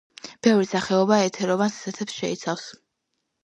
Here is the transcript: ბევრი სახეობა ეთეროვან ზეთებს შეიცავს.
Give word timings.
ბევრი 0.47 0.69
სახეობა 0.71 1.21
ეთეროვან 1.27 1.77
ზეთებს 1.77 2.19
შეიცავს. 2.25 2.69